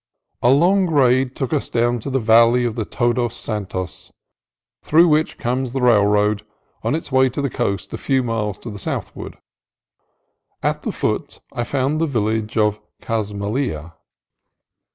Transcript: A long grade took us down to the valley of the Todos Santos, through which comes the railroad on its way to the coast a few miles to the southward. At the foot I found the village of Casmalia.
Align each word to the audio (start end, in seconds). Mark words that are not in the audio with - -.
A 0.41 0.49
long 0.49 0.87
grade 0.87 1.35
took 1.35 1.53
us 1.53 1.69
down 1.69 1.99
to 1.99 2.09
the 2.09 2.17
valley 2.17 2.65
of 2.65 2.73
the 2.73 2.85
Todos 2.85 3.35
Santos, 3.35 4.11
through 4.81 5.07
which 5.07 5.37
comes 5.37 5.73
the 5.73 5.81
railroad 5.83 6.41
on 6.81 6.95
its 6.95 7.11
way 7.11 7.29
to 7.29 7.39
the 7.39 7.51
coast 7.51 7.93
a 7.93 7.99
few 7.99 8.23
miles 8.23 8.57
to 8.57 8.71
the 8.71 8.79
southward. 8.79 9.37
At 10.63 10.81
the 10.81 10.91
foot 10.91 11.39
I 11.53 11.63
found 11.65 12.01
the 12.01 12.07
village 12.07 12.57
of 12.57 12.79
Casmalia. 12.99 13.93